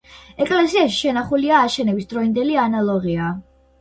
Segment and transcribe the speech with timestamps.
[0.43, 3.29] ეკლესიაში შენახულია აშენების დროინდელი ანალოღია.